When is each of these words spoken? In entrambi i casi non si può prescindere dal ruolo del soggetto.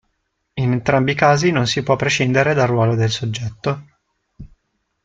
In 0.55 0.71
entrambi 0.71 1.11
i 1.11 1.13
casi 1.13 1.51
non 1.51 1.67
si 1.67 1.83
può 1.83 1.95
prescindere 1.95 2.55
dal 2.55 2.65
ruolo 2.65 2.95
del 2.95 3.11
soggetto. 3.11 3.85